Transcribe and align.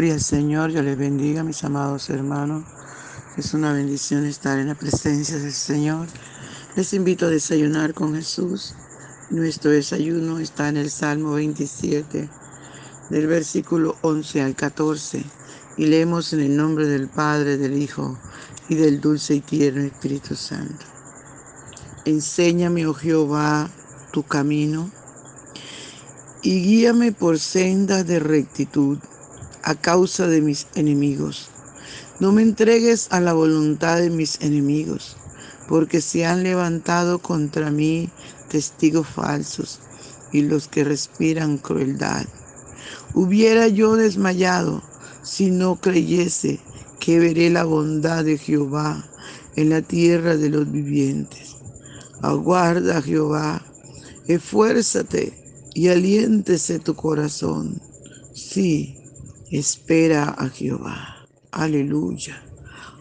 Gloria 0.00 0.14
al 0.14 0.22
Señor, 0.22 0.70
yo 0.70 0.82
les 0.82 0.96
bendiga, 0.96 1.44
mis 1.44 1.62
amados 1.62 2.08
hermanos. 2.08 2.64
Es 3.36 3.52
una 3.52 3.74
bendición 3.74 4.24
estar 4.24 4.58
en 4.58 4.68
la 4.68 4.74
presencia 4.74 5.36
del 5.36 5.52
Señor. 5.52 6.06
Les 6.74 6.94
invito 6.94 7.26
a 7.26 7.28
desayunar 7.28 7.92
con 7.92 8.14
Jesús. 8.14 8.74
Nuestro 9.28 9.72
desayuno 9.72 10.38
está 10.38 10.70
en 10.70 10.78
el 10.78 10.90
Salmo 10.90 11.32
27, 11.32 12.30
del 13.10 13.26
versículo 13.26 13.94
11 14.00 14.40
al 14.40 14.54
14. 14.54 15.22
Y 15.76 15.84
leemos 15.84 16.32
en 16.32 16.40
el 16.40 16.56
nombre 16.56 16.86
del 16.86 17.10
Padre, 17.10 17.58
del 17.58 17.76
Hijo 17.76 18.18
y 18.70 18.76
del 18.76 19.02
dulce 19.02 19.34
y 19.34 19.40
tierno 19.42 19.82
Espíritu 19.82 20.34
Santo. 20.34 20.86
Enséñame, 22.06 22.86
oh 22.86 22.94
Jehová, 22.94 23.68
tu 24.14 24.22
camino 24.22 24.90
y 26.42 26.62
guíame 26.62 27.12
por 27.12 27.38
senda 27.38 28.02
de 28.02 28.18
rectitud 28.18 28.98
a 29.62 29.74
causa 29.74 30.26
de 30.26 30.40
mis 30.40 30.66
enemigos. 30.74 31.50
No 32.20 32.32
me 32.32 32.42
entregues 32.42 33.08
a 33.10 33.20
la 33.20 33.32
voluntad 33.32 33.98
de 33.98 34.10
mis 34.10 34.40
enemigos, 34.40 35.16
porque 35.68 36.00
se 36.00 36.26
han 36.26 36.42
levantado 36.42 37.18
contra 37.18 37.70
mí 37.70 38.10
testigos 38.50 39.06
falsos 39.06 39.80
y 40.32 40.42
los 40.42 40.68
que 40.68 40.84
respiran 40.84 41.58
crueldad. 41.58 42.26
Hubiera 43.14 43.68
yo 43.68 43.96
desmayado 43.96 44.82
si 45.22 45.50
no 45.50 45.80
creyese 45.80 46.60
que 47.00 47.18
veré 47.18 47.50
la 47.50 47.64
bondad 47.64 48.24
de 48.24 48.38
Jehová 48.38 49.04
en 49.56 49.70
la 49.70 49.82
tierra 49.82 50.36
de 50.36 50.50
los 50.50 50.70
vivientes. 50.70 51.56
Aguarda 52.22 53.00
Jehová, 53.00 53.64
esfuérzate 54.26 55.32
y 55.74 55.88
aliéntese 55.88 56.78
tu 56.78 56.94
corazón. 56.94 57.80
Sí, 58.34 58.99
espera 59.50 60.34
a 60.38 60.48
Jehová. 60.48 61.26
Aleluya. 61.50 62.42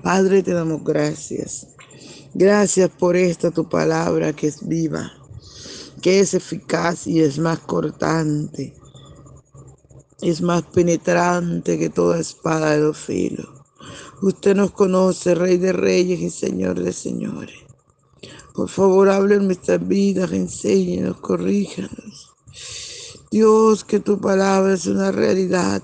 Padre, 0.01 0.41
te 0.41 0.53
damos 0.53 0.83
gracias. 0.83 1.67
Gracias 2.33 2.89
por 2.89 3.15
esta 3.15 3.51
tu 3.51 3.69
palabra 3.69 4.33
que 4.33 4.47
es 4.47 4.67
viva, 4.67 5.11
que 6.01 6.19
es 6.19 6.33
eficaz 6.33 7.07
y 7.07 7.21
es 7.21 7.37
más 7.39 7.59
cortante, 7.59 8.75
es 10.21 10.41
más 10.41 10.63
penetrante 10.63 11.77
que 11.77 11.89
toda 11.89 12.19
espada 12.19 12.71
de 12.71 12.79
dos 12.79 12.97
filos. 12.97 13.47
Usted 14.21 14.55
nos 14.55 14.71
conoce, 14.71 15.35
Rey 15.35 15.57
de 15.57 15.73
Reyes 15.73 16.19
y 16.19 16.29
Señor 16.29 16.79
de 16.79 16.93
Señores. 16.93 17.55
Por 18.53 18.69
favor, 18.69 19.09
hable 19.09 19.35
en 19.35 19.45
nuestras 19.45 19.87
vidas, 19.87 20.31
enséñenos, 20.31 21.19
corríjanos. 21.19 22.35
Dios, 23.31 23.85
que 23.85 23.99
tu 23.99 24.19
palabra 24.19 24.73
es 24.73 24.87
una 24.87 25.11
realidad 25.11 25.81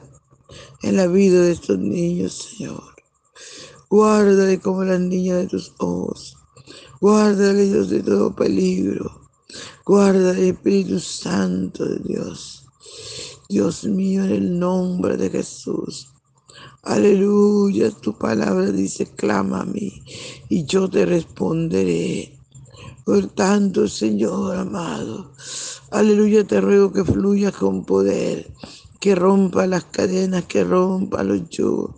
en 0.82 0.98
la 0.98 1.08
vida 1.08 1.42
de 1.42 1.52
estos 1.52 1.80
niños, 1.80 2.34
Señor. 2.34 2.84
Guárdale 3.90 4.60
como 4.60 4.84
las 4.84 5.00
niñas 5.00 5.38
de 5.38 5.48
tus 5.48 5.74
ojos. 5.80 6.38
Guárdale, 7.02 7.66
Dios, 7.66 7.90
de 7.90 8.02
todo 8.02 8.36
peligro. 8.36 9.22
Guárdale, 9.86 10.50
Espíritu 10.50 11.00
Santo 11.00 11.86
de 11.86 12.00
Dios. 12.00 12.66
Dios 13.48 13.84
mío, 13.86 14.24
en 14.24 14.32
el 14.32 14.60
nombre 14.60 15.18
de 15.18 15.30
Jesús. 15.30 16.10
Aleluya, 16.86 17.90
tu 17.90 18.16
palabra 18.16 18.72
dice, 18.72 19.08
clama 19.16 19.62
a 19.62 19.66
mí 19.66 20.04
y 20.50 20.66
yo 20.66 20.88
te 20.88 21.04
responderé. 21.06 22.38
Por 23.04 23.28
tanto, 23.28 23.88
Señor 23.88 24.56
amado, 24.56 25.32
aleluya, 25.90 26.44
te 26.44 26.62
ruego 26.62 26.94
que 26.94 27.04
fluya 27.04 27.52
con 27.52 27.86
poder 27.86 28.52
que 29.06 29.14
rompa 29.14 29.68
las 29.68 29.84
cadenas, 29.84 30.46
que 30.46 30.64
rompa 30.64 31.24
los 31.24 31.48
yugos, 31.48 31.94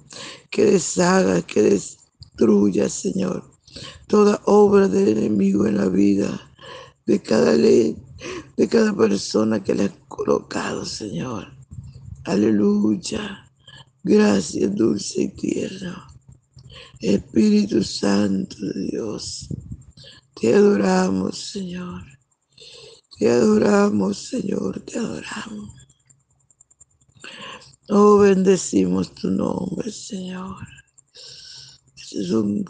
que 0.50 0.66
deshaga, 0.66 1.41
que 1.41 1.62
destruya, 1.62 2.90
Señor, 2.90 3.50
toda 4.07 4.41
obra 4.44 4.90
del 4.90 5.18
enemigo 5.18 5.66
en 5.68 5.78
la 5.78 5.88
vida 5.88 6.51
de 7.06 7.22
cada 7.22 7.53
ley, 7.53 7.95
de 8.57 8.68
cada 8.68 8.94
persona 8.94 9.63
que 9.63 9.73
le 9.73 9.85
ha 9.85 10.00
colocado, 10.09 10.84
Señor. 10.84 11.47
Aleluya. 12.25 13.50
Gracias, 14.03 14.75
dulce 14.75 15.22
y 15.22 15.28
tierno. 15.29 15.95
Espíritu 17.00 17.85
Santo 17.85 18.57
de 18.59 18.81
Dios, 18.91 19.47
te 20.35 20.53
adoramos, 20.53 21.38
Señor. 21.38 22.03
Te 23.18 23.29
adoramos, 23.29 24.18
Señor, 24.18 24.81
te 24.81 25.00
adoramos. 25.00 25.87
Oh, 27.90 28.18
bendecimos 28.18 29.16
tu 29.16 29.31
nombre, 29.31 29.90
Señor. 29.92 30.58
Es 31.96 32.31
un... 32.31 32.66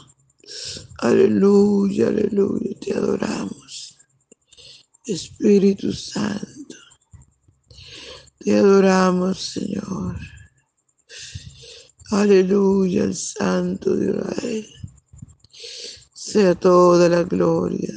Aleluya, 0.99 2.09
aleluya, 2.09 2.79
te 2.79 2.93
adoramos. 2.93 3.97
Espíritu 5.05 5.91
Santo, 5.91 6.75
te 8.37 8.55
adoramos, 8.57 9.39
Señor. 9.39 10.19
Aleluya, 12.11 13.05
el 13.05 13.15
Santo 13.15 13.95
de 13.95 14.11
Israel. 14.11 14.67
Sea 16.13 16.53
toda 16.53 17.09
la 17.09 17.23
gloria. 17.23 17.93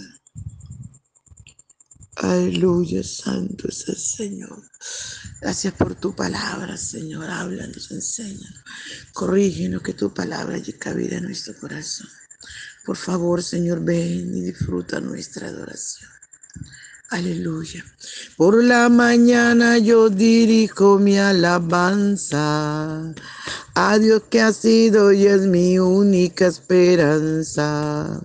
Aleluya, 2.17 3.03
Santo 3.03 3.69
es 3.69 3.89
el 3.89 3.97
Señor. 3.97 4.63
Gracias 5.41 5.75
por 5.75 5.95
tu 5.95 6.15
palabra, 6.15 6.77
Señor. 6.77 7.31
Háblanos, 7.31 7.91
enséñanos. 7.91 8.65
Corrígenos 9.13 9.83
que 9.83 9.95
tu 9.95 10.13
palabra 10.13 10.59
llegue 10.59 10.79
cabida 10.79 11.17
en 11.17 11.25
nuestro 11.25 11.55
corazón. 11.59 12.09
Por 12.85 12.97
favor, 12.97 13.43
Señor, 13.43 13.85
ven 13.85 14.37
y 14.37 14.41
disfruta 14.43 15.01
nuestra 15.01 15.49
adoración. 15.49 16.11
Aleluya. 17.11 17.85
Por 18.37 18.63
la 18.63 18.89
mañana 18.89 19.79
yo 19.79 20.11
dirijo 20.11 20.99
mi 20.99 21.19
alabanza 21.19 23.13
a 23.75 23.99
Dios 23.99 24.23
que 24.31 24.41
ha 24.41 24.53
sido 24.53 25.13
y 25.13 25.27
es 25.27 25.41
mi 25.41 25.79
única 25.81 26.47
esperanza. 26.47 28.21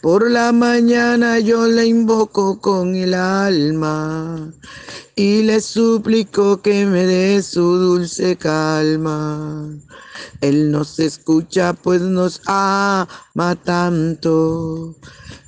Por 0.00 0.30
la 0.30 0.52
mañana 0.52 1.38
yo 1.38 1.66
le 1.66 1.86
invoco 1.86 2.60
con 2.60 2.94
el 2.94 3.14
alma 3.14 4.52
y 5.14 5.42
le 5.42 5.60
suplico 5.60 6.62
que 6.62 6.86
me 6.86 7.06
dé 7.06 7.42
su 7.42 7.76
dulce 7.76 8.36
calma. 8.36 9.68
Él 10.40 10.70
nos 10.70 10.98
escucha 10.98 11.74
pues 11.74 12.00
nos 12.00 12.40
ama 12.46 13.54
tanto 13.64 14.96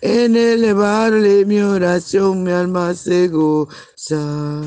en 0.00 0.36
elevarle 0.36 1.44
mi 1.44 1.60
oración 1.60 2.42
mi 2.42 2.52
alma 2.52 2.94
se 2.94 3.28
goza. 3.28 4.62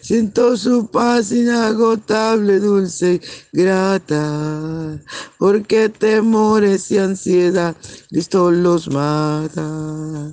Siento 0.00 0.56
su 0.56 0.86
paz 0.86 1.32
inagotable, 1.32 2.60
dulce 2.60 3.20
y 3.52 3.62
grata, 3.62 4.98
porque 5.38 5.88
temores 5.88 6.90
y 6.90 6.98
ansiedad 6.98 7.76
Cristo 8.08 8.50
los 8.50 8.88
mata. 8.88 10.32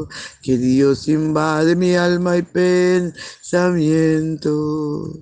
que 0.41 0.57
Dios 0.57 1.07
invade 1.07 1.75
mi 1.75 1.95
alma 1.95 2.37
y 2.37 2.41
pensamiento. 2.41 5.21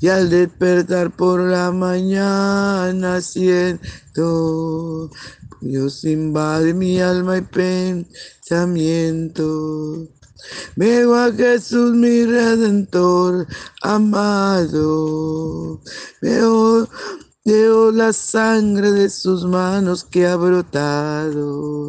Y 0.00 0.06
al 0.08 0.30
despertar 0.30 1.10
por 1.14 1.40
la 1.40 1.72
mañana 1.72 3.20
siento 3.20 5.10
Dios 5.64 6.04
invade 6.04 6.74
mi 6.74 7.00
alma 7.00 7.38
y 7.38 7.40
pensamiento. 7.40 10.06
Veo 10.76 11.14
a 11.14 11.32
Jesús 11.32 11.94
mi 11.94 12.26
redentor 12.26 13.46
amado. 13.80 15.80
Veo, 16.20 16.86
veo 17.46 17.90
la 17.92 18.12
sangre 18.12 18.92
de 18.92 19.08
sus 19.08 19.46
manos 19.46 20.04
que 20.04 20.26
ha 20.26 20.36
brotado. 20.36 21.88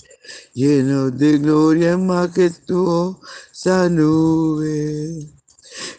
lleno 0.53 1.11
de 1.11 1.37
gloria 1.37 1.97
majestuosa 1.97 3.89
nube. 3.89 5.29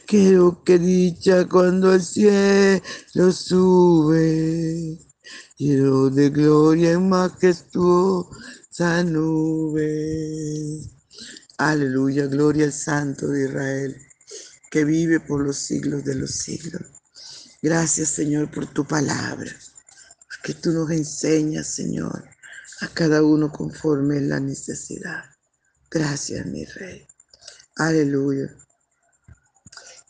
Quiero 0.07 0.63
que 0.65 0.79
dicha 0.79 1.49
cuando 1.49 1.95
el 1.95 2.03
cielo 2.03 3.33
sube, 3.33 4.99
lleno 5.57 6.11
de 6.11 6.29
gloria 6.31 6.99
majestuosa 6.99 8.29
nube. 9.05 10.83
Aleluya, 11.59 12.27
gloria 12.27 12.65
al 12.67 12.73
Santo 12.73 13.29
de 13.29 13.45
Israel, 13.45 13.97
que 14.71 14.85
vive 14.85 15.21
por 15.21 15.41
los 15.47 15.57
siglos 15.57 16.05
de 16.05 16.17
los 16.17 16.33
siglos. 16.33 16.83
Gracias, 17.63 18.09
Señor, 18.11 18.51
por 18.51 18.67
tu 18.67 18.85
palabra, 18.85 19.51
que 20.43 20.55
tú 20.55 20.73
nos 20.73 20.91
enseñas, 20.91 21.69
Señor 21.69 22.33
a 22.83 22.89
cada 22.89 23.23
uno 23.23 23.53
conforme 23.53 24.21
la 24.21 24.41
necesidad. 24.41 25.25
Gracias, 25.89 26.45
mi 26.47 26.65
rey. 26.65 27.07
Aleluya. 27.77 28.55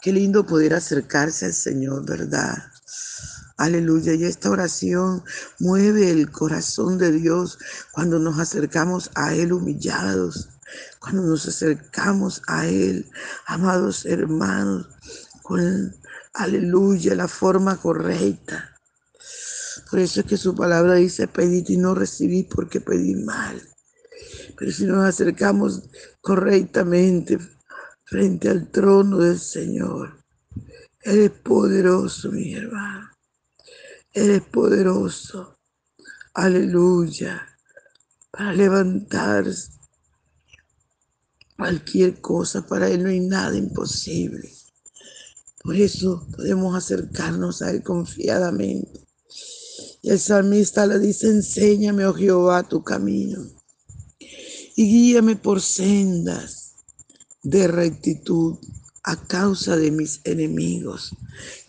Qué 0.00 0.12
lindo 0.12 0.46
poder 0.46 0.74
acercarse 0.74 1.44
al 1.46 1.52
Señor, 1.52 2.08
¿verdad? 2.08 2.56
Aleluya. 3.58 4.14
Y 4.14 4.24
esta 4.24 4.50
oración 4.50 5.22
mueve 5.58 6.10
el 6.10 6.30
corazón 6.32 6.98
de 6.98 7.12
Dios 7.12 7.58
cuando 7.92 8.18
nos 8.18 8.38
acercamos 8.38 9.10
a 9.14 9.34
Él 9.34 9.52
humillados, 9.52 10.48
cuando 10.98 11.22
nos 11.22 11.46
acercamos 11.46 12.42
a 12.48 12.66
Él, 12.66 13.10
amados 13.46 14.06
hermanos, 14.06 14.88
con, 15.42 15.94
aleluya, 16.32 17.14
la 17.14 17.28
forma 17.28 17.76
correcta. 17.76 18.71
Por 19.92 20.00
eso 20.00 20.20
es 20.20 20.26
que 20.26 20.38
su 20.38 20.54
palabra 20.54 20.94
dice, 20.94 21.28
pedid 21.28 21.68
y 21.68 21.76
no 21.76 21.94
recibí 21.94 22.44
porque 22.44 22.80
pedí 22.80 23.14
mal. 23.14 23.60
Pero 24.56 24.72
si 24.72 24.86
nos 24.86 25.04
acercamos 25.04 25.82
correctamente 26.22 27.38
frente 28.02 28.48
al 28.48 28.70
trono 28.70 29.18
del 29.18 29.38
Señor, 29.38 30.24
Él 31.02 31.18
es 31.18 31.30
poderoso, 31.32 32.32
mi 32.32 32.54
hermano. 32.54 33.10
Él 34.12 34.30
es 34.30 34.40
poderoso. 34.40 35.58
Aleluya. 36.32 37.46
Para 38.30 38.54
levantar 38.54 39.44
cualquier 41.54 42.18
cosa. 42.22 42.66
Para 42.66 42.88
Él 42.88 43.02
no 43.02 43.10
hay 43.10 43.20
nada 43.20 43.54
imposible. 43.58 44.54
Por 45.62 45.76
eso 45.76 46.26
podemos 46.34 46.74
acercarnos 46.74 47.60
a 47.60 47.70
Él 47.70 47.82
confiadamente 47.82 49.11
y 50.02 50.10
el 50.10 50.18
salmista 50.18 50.86
le 50.86 50.98
dice, 50.98 51.28
enséñame, 51.28 52.04
oh 52.04 52.12
Jehová, 52.14 52.62
tu 52.64 52.82
camino 52.82 53.46
y 54.76 54.86
guíame 54.86 55.36
por 55.36 55.60
sendas 55.60 56.74
de 57.42 57.68
rectitud 57.68 58.56
a 59.04 59.16
causa 59.16 59.76
de 59.76 59.90
mis 59.90 60.20
enemigos. 60.24 61.14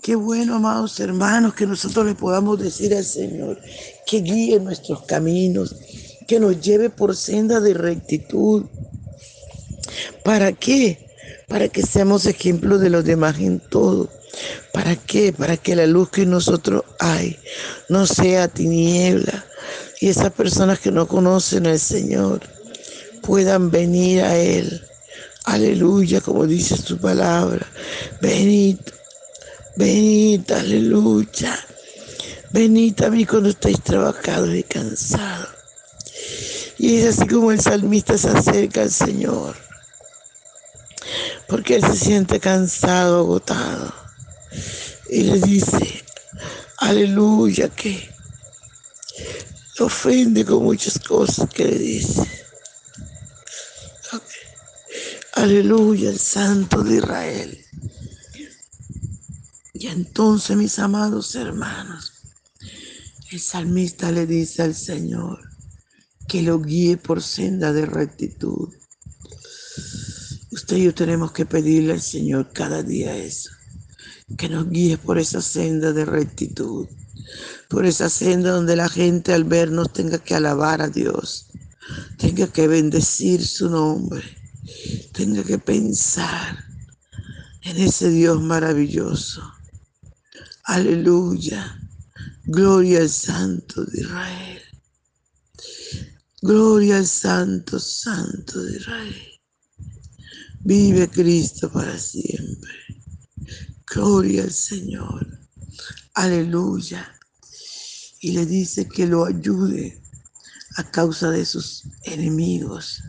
Qué 0.01 0.15
bueno, 0.15 0.55
amados 0.55 0.99
hermanos, 0.99 1.55
que 1.55 1.65
nosotros 1.65 2.05
le 2.05 2.15
podamos 2.15 2.59
decir 2.59 2.93
al 2.93 3.05
Señor 3.05 3.59
que 4.05 4.21
guíe 4.21 4.59
nuestros 4.59 5.03
caminos, 5.03 5.75
que 6.27 6.39
nos 6.39 6.61
lleve 6.61 6.89
por 6.89 7.15
senda 7.15 7.59
de 7.59 7.73
rectitud. 7.73 8.65
¿Para 10.23 10.53
qué? 10.53 11.07
Para 11.47 11.69
que 11.69 11.81
seamos 11.81 12.25
ejemplos 12.25 12.81
de 12.81 12.89
los 12.89 13.03
demás 13.03 13.39
en 13.39 13.59
todo 13.59 14.09
¿Para 14.73 14.95
qué? 14.95 15.31
Para 15.31 15.55
que 15.57 15.75
la 15.75 15.85
luz 15.85 16.09
que 16.09 16.23
en 16.23 16.31
nosotros 16.31 16.83
hay 16.99 17.39
no 17.89 18.07
sea 18.07 18.47
tiniebla 18.47 19.45
y 20.01 20.09
esas 20.09 20.31
personas 20.31 20.79
que 20.79 20.91
no 20.91 21.07
conocen 21.07 21.67
al 21.67 21.79
Señor 21.79 22.41
puedan 23.21 23.71
venir 23.71 24.21
a 24.21 24.35
Él. 24.35 24.83
Aleluya, 25.45 26.21
como 26.21 26.45
dice 26.45 26.75
su 26.75 26.97
palabra. 26.97 27.65
Venid, 28.19 28.79
venid, 29.75 30.51
aleluya. 30.51 31.57
Venid 32.51 33.01
a 33.03 33.09
mí 33.09 33.25
cuando 33.25 33.49
estáis 33.49 33.81
trabajados 33.81 34.53
y 34.55 34.63
cansados. 34.63 35.49
Y 36.77 36.97
es 36.97 37.15
así 37.15 37.27
como 37.27 37.51
el 37.51 37.61
salmista 37.61 38.17
se 38.17 38.29
acerca 38.29 38.81
al 38.81 38.91
Señor. 38.91 39.55
Porque 41.47 41.75
él 41.75 41.83
se 41.83 41.95
siente 41.95 42.39
cansado, 42.39 43.19
agotado 43.19 44.02
y 45.13 45.21
le 45.21 45.39
dice, 45.39 46.03
aleluya, 46.79 47.69
que 47.69 48.09
le 49.77 49.85
ofende 49.85 50.43
con 50.43 50.63
muchas 50.63 50.97
cosas 50.97 51.47
que 51.49 51.65
le 51.65 51.77
dice. 51.77 52.27
Aleluya, 55.33 56.09
el 56.09 56.17
Santo 56.17 56.83
de 56.83 56.95
Israel. 56.95 57.65
Y 59.73 59.87
entonces, 59.87 60.57
mis 60.57 60.79
amados 60.79 61.35
hermanos, 61.35 62.13
el 63.31 63.39
salmista 63.39 64.11
le 64.11 64.25
dice 64.25 64.63
al 64.63 64.73
Señor 64.73 65.47
que 66.27 66.41
lo 66.41 66.59
guíe 66.59 66.97
por 66.97 67.21
senda 67.21 67.71
de 67.71 67.85
rectitud. 67.85 68.73
Usted 70.51 70.77
y 70.77 70.83
yo 70.85 70.93
tenemos 70.95 71.31
que 71.33 71.45
pedirle 71.45 71.93
al 71.93 72.01
Señor 72.01 72.51
cada 72.51 72.81
día 72.81 73.15
eso 73.15 73.51
que 74.37 74.49
nos 74.49 74.69
guíe 74.69 74.97
por 74.97 75.17
esa 75.17 75.41
senda 75.41 75.93
de 75.93 76.05
rectitud, 76.05 76.87
por 77.69 77.85
esa 77.85 78.09
senda 78.09 78.51
donde 78.51 78.75
la 78.75 78.89
gente 78.89 79.33
al 79.33 79.43
vernos 79.43 79.93
tenga 79.93 80.19
que 80.19 80.35
alabar 80.35 80.81
a 80.81 80.87
Dios, 80.87 81.47
tenga 82.17 82.47
que 82.47 82.67
bendecir 82.67 83.45
su 83.45 83.69
nombre, 83.69 84.23
tenga 85.11 85.43
que 85.43 85.59
pensar 85.59 86.63
en 87.61 87.77
ese 87.77 88.09
Dios 88.09 88.41
maravilloso. 88.41 89.41
Aleluya. 90.65 91.79
Gloria 92.45 92.99
al 92.99 93.09
Santo 93.09 93.85
de 93.85 94.01
Israel. 94.01 94.61
Gloria 96.41 96.97
al 96.97 97.07
Santo, 97.07 97.79
Santo 97.79 98.61
de 98.63 98.77
Israel. 98.77 99.33
Vive 100.59 101.09
Cristo 101.09 101.71
para 101.71 101.97
siempre. 101.97 102.71
Gloria 103.87 104.43
al 104.43 104.51
Señor. 104.51 105.27
Aleluya. 106.13 107.13
Y 108.19 108.31
le 108.31 108.45
dice 108.45 108.87
que 108.87 109.05
lo 109.05 109.25
ayude 109.25 110.01
a 110.77 110.89
causa 110.89 111.29
de 111.31 111.45
sus 111.45 111.83
enemigos. 112.03 113.01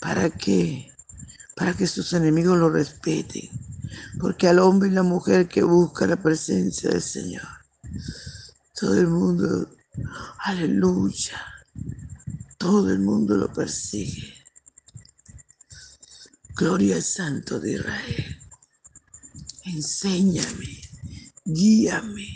¿Para 0.00 0.30
qué? 0.30 0.90
Para 1.56 1.74
que 1.74 1.86
sus 1.86 2.12
enemigos 2.12 2.58
lo 2.58 2.70
respeten. 2.70 3.50
Porque 4.18 4.48
al 4.48 4.58
hombre 4.58 4.88
y 4.88 4.92
la 4.92 5.02
mujer 5.02 5.48
que 5.48 5.62
busca 5.62 6.06
la 6.06 6.16
presencia 6.16 6.90
del 6.90 7.02
Señor, 7.02 7.46
todo 8.74 8.98
el 8.98 9.08
mundo, 9.08 9.68
aleluya, 10.38 11.40
todo 12.56 12.90
el 12.90 13.00
mundo 13.00 13.36
lo 13.36 13.52
persigue. 13.52 14.34
Gloria 16.54 16.96
al 16.96 17.02
Santo 17.02 17.58
de 17.58 17.72
Israel. 17.72 18.39
Enséñame, 19.72 20.82
guíame, 21.44 22.28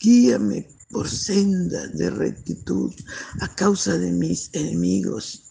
guíame 0.00 0.68
por 0.90 1.08
senda 1.08 1.86
de 1.88 2.10
rectitud 2.10 2.92
a 3.40 3.54
causa 3.54 3.96
de 3.96 4.10
mis 4.10 4.50
enemigos. 4.52 5.44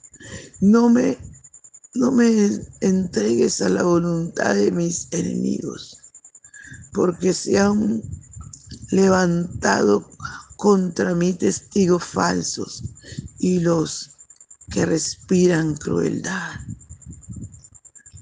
No 0.60 0.90
me, 0.90 1.18
no 1.94 2.12
me 2.12 2.60
entregues 2.82 3.62
a 3.62 3.70
la 3.70 3.84
voluntad 3.84 4.56
de 4.56 4.72
mis 4.72 5.08
enemigos, 5.12 5.98
porque 6.92 7.34
se 7.34 7.58
han 7.58 8.02
levantado 8.90 10.12
contra 10.58 11.16
mí 11.16 11.32
testigos 11.32 12.04
falsos 12.04 12.84
y 13.40 13.60
los 13.60 14.12
que 14.70 14.86
respiran 14.86 15.76
crueldad. 15.76 16.60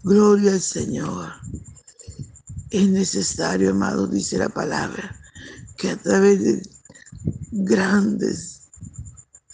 Gloria 0.03 0.53
al 0.53 0.62
Señor. 0.62 1.33
Es 2.71 2.88
necesario, 2.88 3.71
amado, 3.71 4.05
dice 4.07 4.38
la 4.38 4.49
palabra, 4.49 5.19
que 5.77 5.89
a 5.89 5.97
través 5.97 6.43
de 6.43 6.61
grandes, 7.51 8.69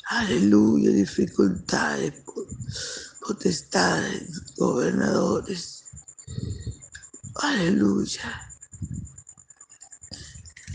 aleluya, 0.09 0.91
dificultades, 0.91 2.13
potestades, 3.25 4.55
gobernadores, 4.57 5.85
aleluya. 7.35 8.41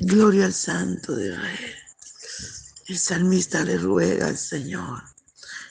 Gloria 0.00 0.46
al 0.46 0.54
Santo 0.54 1.14
de 1.14 1.28
Israel. 1.28 1.74
El 2.88 2.98
salmista 2.98 3.62
le 3.64 3.76
ruega 3.76 4.28
al 4.28 4.38
Señor 4.38 5.02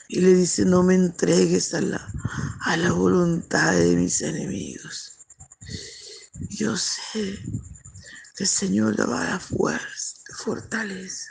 y 0.08 0.20
le 0.20 0.34
dice, 0.34 0.64
no 0.64 0.84
me 0.84 0.94
entregues 0.94 1.74
a 1.74 1.80
la, 1.80 2.12
a 2.60 2.76
la 2.76 2.92
voluntad 2.92 3.72
de 3.72 3.96
mis 3.96 4.22
enemigos. 4.22 5.09
Yo 6.60 6.76
sé 6.76 7.38
que 8.36 8.44
el 8.44 8.46
Señor 8.46 8.98
le 8.98 9.06
va 9.06 9.22
a 9.22 9.30
dar 9.30 9.40
fuerza, 9.40 10.16
fortaleza, 10.44 11.30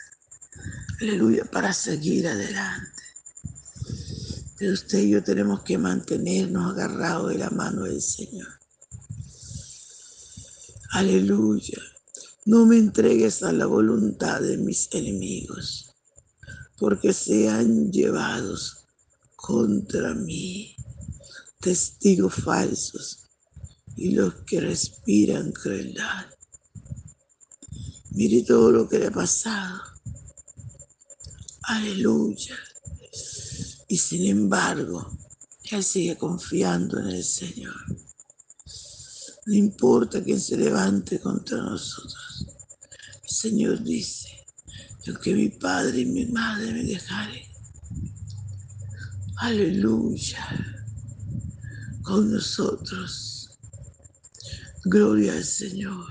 aleluya, 1.00 1.46
para 1.46 1.72
seguir 1.72 2.28
adelante. 2.28 3.04
Pero 4.58 4.74
usted 4.74 4.98
y 4.98 5.12
yo 5.12 5.24
tenemos 5.24 5.62
que 5.62 5.78
mantenernos 5.78 6.72
agarrados 6.72 7.30
de 7.30 7.38
la 7.38 7.52
mano 7.52 7.84
del 7.84 8.02
Señor. 8.02 8.48
Aleluya. 10.94 11.78
No 12.46 12.66
me 12.66 12.80
entregues 12.80 13.44
a 13.44 13.52
la 13.52 13.68
voluntad 13.68 14.42
de 14.42 14.58
mis 14.58 14.90
enemigos, 14.94 15.94
porque 16.80 17.14
sean 17.14 17.92
llevados 17.92 18.88
contra 19.36 20.16
mí 20.16 20.76
testigos 21.60 22.34
falsos 22.34 23.29
y 24.00 24.12
los 24.12 24.34
que 24.46 24.62
respiran 24.62 25.52
crueldad. 25.52 26.26
Mire 28.12 28.44
todo 28.44 28.72
lo 28.72 28.88
que 28.88 29.00
le 29.00 29.08
ha 29.08 29.12
pasado. 29.12 29.82
Aleluya. 31.64 32.58
Y 33.88 33.98
sin 33.98 34.26
embargo, 34.26 35.18
Él 35.72 35.84
sigue 35.84 36.18
confiando 36.18 37.00
en 37.00 37.10
el 37.10 37.24
Señor. 37.24 37.76
No 39.46 39.54
importa 39.54 40.24
quién 40.24 40.40
se 40.40 40.58
levante 40.58 41.20
contra 41.20 41.58
nosotros. 41.58 42.46
El 43.24 43.30
Señor 43.30 43.84
dice, 43.84 44.30
que 45.24 45.34
mi 45.34 45.50
padre 45.50 46.02
y 46.02 46.06
mi 46.06 46.26
madre 46.28 46.72
me 46.72 46.84
dejaren. 46.84 47.44
Aleluya. 49.38 50.46
Con 52.04 52.32
nosotros. 52.32 53.39
Gloria 54.86 55.34
al 55.34 55.44
Señor. 55.44 56.06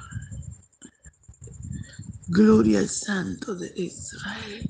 Gloria 2.26 2.80
al 2.80 2.88
Santo 2.88 3.54
de 3.54 3.72
Israel. 3.76 4.68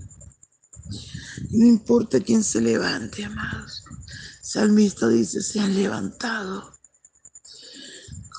No 1.50 1.66
importa 1.66 2.20
quién 2.20 2.44
se 2.44 2.60
levante, 2.60 3.24
amados. 3.24 3.82
Salmista 4.42 5.08
dice, 5.08 5.42
se 5.42 5.60
han 5.60 5.74
levantado 5.74 6.78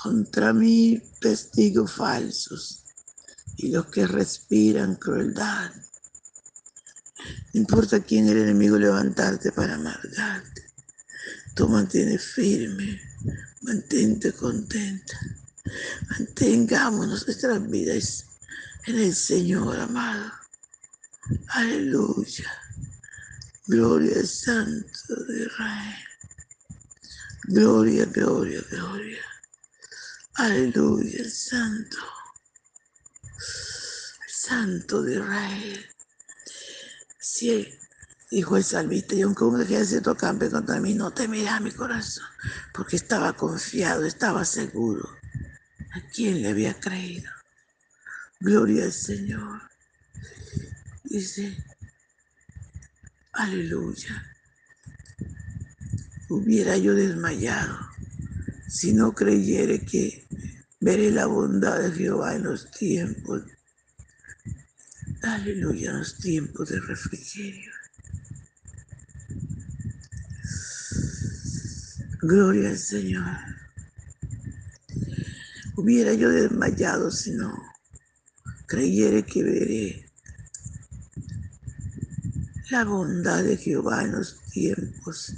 contra 0.02 0.54
mí 0.54 1.02
testigos 1.20 1.92
falsos 1.92 2.86
y 3.58 3.70
los 3.70 3.88
que 3.88 4.08
respiran 4.08 4.96
crueldad. 4.96 5.72
No 7.54 7.60
importa 7.60 8.00
quién 8.00 8.30
el 8.30 8.38
enemigo 8.38 8.78
levantarte 8.78 9.52
para 9.52 9.76
amargarte. 9.76 10.68
Tú 11.54 11.68
mantienes 11.68 12.24
firme, 12.24 13.02
mantente 13.62 14.32
contenta. 14.32 15.20
Mantengamos 16.10 17.08
nuestras 17.08 17.70
vidas 17.70 18.26
en 18.86 19.00
el 19.00 19.16
Señor 19.16 19.80
amado. 19.80 20.32
Aleluya. 21.50 22.52
Gloria 23.68 24.16
al 24.18 24.28
Santo 24.28 25.16
de 25.28 25.44
Israel. 25.44 25.96
Gloria, 27.44 28.06
gloria, 28.06 28.62
gloria. 28.70 29.22
Aleluya, 30.36 31.30
Santo. 31.30 31.98
Santo 34.28 35.04
de 35.04 35.16
Israel. 35.16 35.86
Sí, 37.20 37.68
dijo 38.32 38.58
el 38.58 38.64
salmista, 38.64 39.16
y 39.16 39.22
aunque 39.22 39.44
un 39.44 39.62
ejército 39.62 40.16
campe 40.16 40.50
contra 40.50 40.80
mí, 40.80 40.94
no 40.94 41.12
temerá 41.12 41.60
mi 41.60 41.72
corazón, 41.72 42.26
porque 42.74 42.96
estaba 42.96 43.34
confiado, 43.34 44.06
estaba 44.06 44.46
seguro. 44.46 45.19
¿A 46.00 46.12
quién 46.14 46.42
le 46.42 46.48
había 46.48 46.80
creído? 46.80 47.30
Gloria 48.40 48.86
al 48.86 48.94
Señor. 48.94 49.62
Dice, 51.04 51.58
aleluya. 53.34 54.26
Hubiera 56.30 56.78
yo 56.78 56.96
desmayado 56.96 57.78
si 58.70 58.94
no 58.94 59.14
creyere 59.14 59.82
que 59.82 60.26
veré 60.80 61.12
la 61.12 61.26
bondad 61.26 61.82
de 61.82 61.92
Jehová 61.92 62.36
en 62.36 62.44
los 62.44 62.72
tiempos. 62.72 63.44
Aleluya, 65.22 65.92
en 65.92 66.00
los 66.00 66.18
tiempos 66.18 66.70
de 66.70 66.80
refrigerio. 66.80 67.74
Gloria 72.22 72.70
al 72.70 72.78
Señor. 72.78 73.59
Hubiera 75.80 76.14
yo 76.14 76.30
desmayado 76.30 77.10
si 77.10 77.32
no 77.32 77.54
creyere 78.68 79.24
que 79.24 79.42
veré 79.42 80.12
la 82.70 82.84
bondad 82.84 83.46
de 83.46 83.56
Jehová 83.56 84.04
en 84.04 84.12
los 84.12 84.42
tiempos 84.52 85.34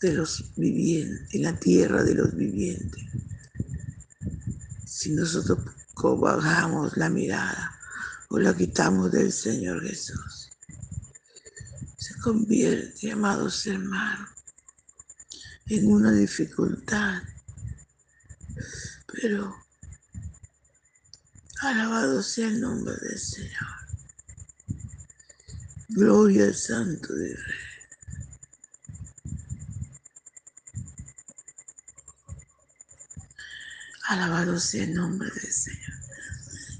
de 0.00 0.12
los 0.12 0.52
vivientes, 0.54 1.34
en 1.34 1.42
la 1.42 1.58
tierra 1.58 2.04
de 2.04 2.14
los 2.14 2.36
vivientes. 2.36 3.02
Si 4.86 5.10
nosotros 5.10 5.58
bajamos 6.20 6.96
la 6.96 7.10
mirada 7.10 7.76
o 8.28 8.38
la 8.38 8.56
quitamos 8.56 9.10
del 9.10 9.32
Señor 9.32 9.82
Jesús, 9.82 10.50
se 11.96 12.16
convierte, 12.20 13.10
amados 13.10 13.66
hermanos, 13.66 14.37
en 15.68 15.92
una 15.92 16.12
dificultad. 16.12 17.22
Pero 19.12 19.54
alabado 21.60 22.22
sea 22.22 22.48
el 22.48 22.60
nombre 22.60 22.94
del 23.02 23.18
Señor. 23.18 23.78
Gloria 25.88 26.44
al 26.44 26.54
Santo 26.54 27.14
de 27.14 27.34
Rey. 27.34 27.54
Alabado 34.08 34.58
sea 34.58 34.84
el 34.84 34.94
nombre 34.94 35.30
del 35.30 35.52
Señor. 35.52 35.98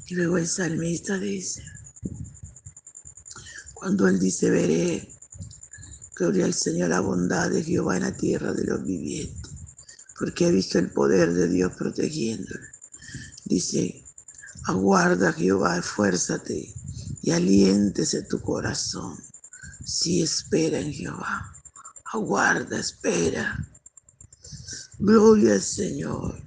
Y 0.06 0.14
luego 0.14 0.38
el 0.38 0.46
salmista 0.48 1.18
dice, 1.18 1.62
cuando 3.74 4.08
él 4.08 4.18
dice, 4.18 4.48
veré, 4.48 5.17
gloria 6.18 6.46
al 6.46 6.54
Señor, 6.54 6.90
la 6.90 7.00
bondad 7.00 7.50
de 7.50 7.62
Jehová 7.62 7.96
en 7.96 8.02
la 8.02 8.16
tierra 8.16 8.52
de 8.52 8.64
los 8.64 8.84
vivientes, 8.84 9.52
porque 10.18 10.48
he 10.48 10.50
visto 10.50 10.78
el 10.78 10.90
poder 10.90 11.32
de 11.32 11.48
Dios 11.48 11.72
protegiéndole. 11.76 12.66
Dice, 13.44 14.04
aguarda 14.64 15.32
Jehová, 15.32 15.78
esfuérzate 15.78 16.74
y 17.22 17.30
aliéntese 17.30 18.22
tu 18.22 18.40
corazón. 18.40 19.16
Si 19.84 20.22
espera 20.22 20.80
en 20.80 20.92
Jehová, 20.92 21.54
aguarda, 22.12 22.78
espera. 22.78 23.64
Gloria 24.98 25.54
al 25.54 25.62
Señor 25.62 26.42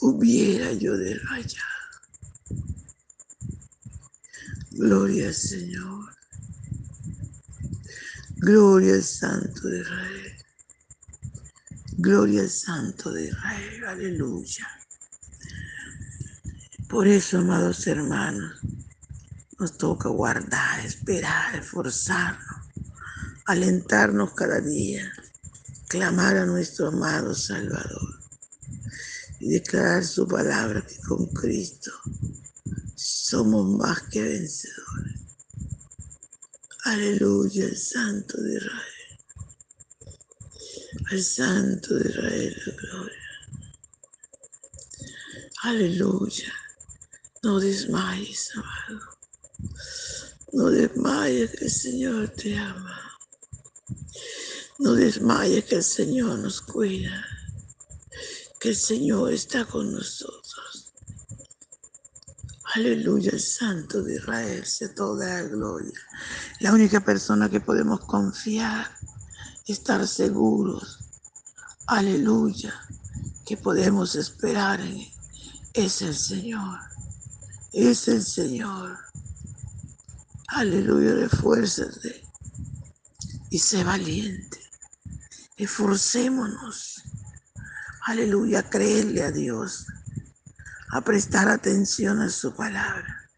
hubiera 0.00 0.72
yo 0.72 0.96
desmayado. 0.96 1.66
Gloria 4.70 5.28
al 5.28 5.34
Señor. 5.34 6.19
Gloria 8.42 8.94
al 8.94 9.02
Santo 9.02 9.68
de 9.68 9.80
Israel. 9.80 10.32
Gloria 11.98 12.40
al 12.40 12.48
Santo 12.48 13.12
de 13.12 13.26
Israel. 13.26 13.84
Aleluya. 13.84 14.66
Por 16.88 17.06
eso, 17.06 17.36
amados 17.36 17.86
hermanos, 17.86 18.58
nos 19.58 19.76
toca 19.76 20.08
guardar, 20.08 20.80
esperar, 20.86 21.54
esforzarnos, 21.54 22.66
alentarnos 23.44 24.32
cada 24.32 24.62
día, 24.62 25.12
clamar 25.86 26.38
a 26.38 26.46
nuestro 26.46 26.88
amado 26.88 27.34
Salvador 27.34 28.20
y 29.38 29.50
declarar 29.50 30.02
su 30.02 30.26
palabra 30.26 30.80
que 30.80 30.98
con 31.06 31.26
Cristo 31.26 31.92
somos 32.96 33.68
más 33.76 34.00
que 34.04 34.22
vencedores. 34.22 35.09
Aleluya, 36.90 37.66
el 37.66 37.76
Santo 37.76 38.36
de 38.42 38.56
Israel. 38.56 39.18
Al 41.12 41.22
Santo 41.22 41.94
de 41.94 42.10
Israel, 42.10 42.62
gloria. 42.82 43.30
Aleluya. 45.62 46.52
No 47.44 47.60
desmayes, 47.60 48.50
amado. 48.56 49.00
No 50.52 50.70
desmayes 50.70 51.52
que 51.52 51.66
el 51.66 51.70
Señor 51.70 52.28
te 52.30 52.58
ama. 52.58 53.00
No 54.80 54.94
desmayes 54.94 55.66
que 55.66 55.76
el 55.76 55.84
Señor 55.84 56.40
nos 56.40 56.60
cuida. 56.60 57.24
Que 58.58 58.70
el 58.70 58.76
Señor 58.76 59.32
está 59.32 59.64
con 59.64 59.92
nosotros. 59.92 60.49
Aleluya, 62.74 63.30
el 63.32 63.40
Santo 63.40 64.02
de 64.02 64.14
Israel, 64.14 64.64
sea 64.64 64.94
toda 64.94 65.42
la 65.42 65.48
gloria. 65.48 65.98
La 66.60 66.72
única 66.72 67.00
persona 67.00 67.48
que 67.48 67.60
podemos 67.60 68.00
confiar, 68.04 68.86
estar 69.66 70.06
seguros. 70.06 70.98
Aleluya, 71.88 72.72
que 73.44 73.56
podemos 73.56 74.14
esperar 74.14 74.80
en 74.80 74.98
él, 74.98 75.12
es 75.74 76.00
el 76.02 76.14
Señor. 76.14 76.78
Es 77.72 78.06
el 78.06 78.22
Señor. 78.22 78.98
Aleluya, 80.48 81.14
refuérzate 81.14 82.24
y 83.50 83.58
sé 83.58 83.82
valiente. 83.82 84.58
Esforcémonos. 85.56 87.02
Aleluya, 88.06 88.62
creerle 88.68 89.22
a 89.22 89.30
Dios, 89.30 89.86
a 90.92 91.00
prestar 91.02 91.48
atención 91.48 92.20
a 92.20 92.28
su 92.28 92.54
palabra 92.54 93.30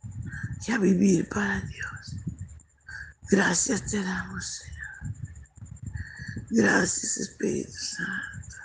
y 0.66 0.72
a 0.72 0.78
vivir 0.78 1.28
para 1.28 1.60
Dios. 1.60 2.16
Gracias 3.30 3.86
te 3.86 4.02
damos, 4.02 4.46
Señor. 4.46 4.72
Gracias, 6.50 7.16
Espíritu 7.16 7.72
Santo. 7.72 8.56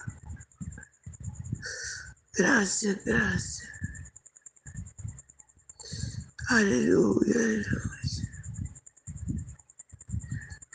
Gracias, 2.37 2.97
gracias. 3.03 3.69
Aleluya, 6.49 7.35
aleluya. 7.35 7.87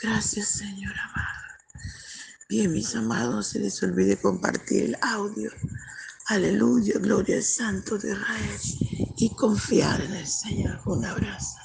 Gracias, 0.02 0.48
Señor 0.48 0.92
amado. 0.98 1.42
Bien, 2.48 2.72
mis 2.72 2.94
amados, 2.94 3.34
no 3.34 3.42
se 3.42 3.58
les 3.60 3.82
olvide 3.82 4.16
compartir 4.16 4.82
el 4.82 4.96
audio. 5.00 5.50
Aleluya, 6.28 6.98
gloria 7.00 7.36
al 7.36 7.44
Santo 7.44 7.98
de 7.98 8.12
Israel. 8.12 8.60
Y 9.16 9.36
confiar 9.36 10.02
en 10.02 10.14
el 10.14 10.28
Señor. 10.28 10.80
Un 10.86 11.06
abrazo. 11.06 11.61